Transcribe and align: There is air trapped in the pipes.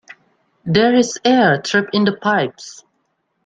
There 0.65 0.95
is 0.95 1.19
air 1.23 1.61
trapped 1.61 1.93
in 1.93 2.05
the 2.05 2.13
pipes. 2.17 2.83